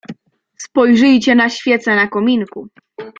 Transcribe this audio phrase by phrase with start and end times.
[0.57, 2.69] "Spojrzyjcie na świece na kominku."